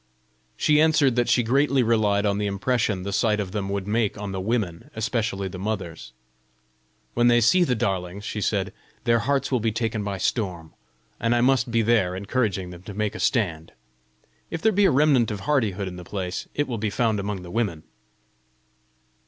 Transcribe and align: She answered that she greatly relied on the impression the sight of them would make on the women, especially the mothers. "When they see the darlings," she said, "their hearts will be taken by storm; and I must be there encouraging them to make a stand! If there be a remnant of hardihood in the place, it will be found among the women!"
She 0.57 0.81
answered 0.81 1.15
that 1.15 1.29
she 1.29 1.43
greatly 1.43 1.83
relied 1.83 2.25
on 2.25 2.39
the 2.39 2.47
impression 2.47 3.03
the 3.03 3.13
sight 3.13 3.39
of 3.39 3.51
them 3.51 3.69
would 3.69 3.85
make 3.85 4.17
on 4.17 4.31
the 4.31 4.41
women, 4.41 4.89
especially 4.95 5.47
the 5.47 5.59
mothers. 5.59 6.11
"When 7.13 7.27
they 7.27 7.39
see 7.39 7.63
the 7.63 7.75
darlings," 7.75 8.23
she 8.25 8.41
said, 8.41 8.73
"their 9.03 9.19
hearts 9.19 9.51
will 9.51 9.59
be 9.59 9.71
taken 9.71 10.03
by 10.03 10.17
storm; 10.17 10.73
and 11.19 11.35
I 11.35 11.41
must 11.41 11.69
be 11.69 11.83
there 11.83 12.15
encouraging 12.15 12.71
them 12.71 12.81
to 12.81 12.95
make 12.95 13.13
a 13.13 13.19
stand! 13.19 13.73
If 14.49 14.63
there 14.63 14.71
be 14.71 14.85
a 14.85 14.89
remnant 14.89 15.29
of 15.29 15.41
hardihood 15.41 15.87
in 15.87 15.97
the 15.97 16.03
place, 16.03 16.47
it 16.55 16.67
will 16.67 16.79
be 16.79 16.89
found 16.89 17.19
among 17.19 17.43
the 17.43 17.51
women!" 17.51 17.83